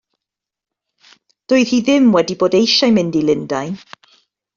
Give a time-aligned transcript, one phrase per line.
[1.53, 3.77] Doedd hi ddim wedi bod eisiau mynd i Lundain.